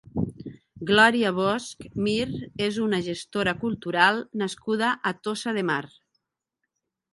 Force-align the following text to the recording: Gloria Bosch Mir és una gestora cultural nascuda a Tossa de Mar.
Gloria 0.91 1.31
Bosch 1.39 1.85
Mir 2.07 2.25
és 2.69 2.79
una 2.87 3.01
gestora 3.09 3.55
cultural 3.67 4.21
nascuda 4.45 4.93
a 5.13 5.15
Tossa 5.29 5.57
de 5.61 5.69
Mar. 5.71 5.81